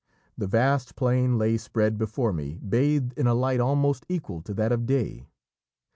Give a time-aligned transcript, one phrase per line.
[0.35, 4.71] The vast plain lay spread before me bathed in a light almost equal to that
[4.71, 5.27] of day.